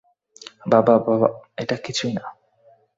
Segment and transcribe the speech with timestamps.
[0.67, 2.23] বাবা-- -এটা কিছু না।